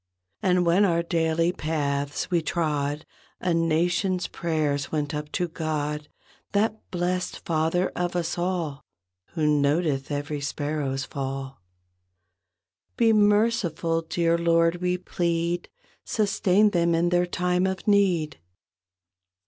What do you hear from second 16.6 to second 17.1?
them in